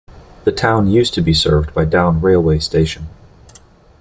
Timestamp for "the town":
0.45-0.87